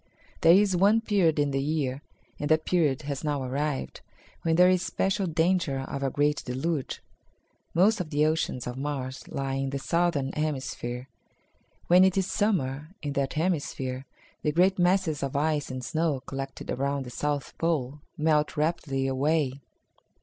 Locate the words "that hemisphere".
13.13-14.07